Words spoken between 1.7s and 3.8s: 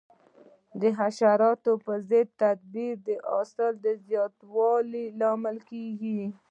پر ضد تدابیر د حاصل